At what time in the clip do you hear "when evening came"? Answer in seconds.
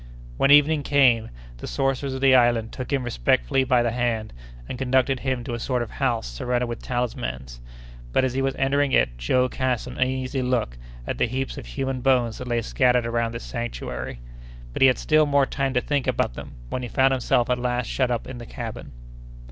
0.37-1.29